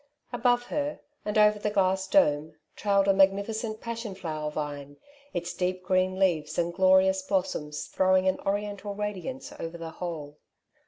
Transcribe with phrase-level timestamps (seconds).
[0.33, 4.97] Above her, and over the glass dome, trailed a magni ficent passion flower vine,
[5.31, 10.39] its deep green leaves and glorious blossoms throwing an oriental radiance over the whole.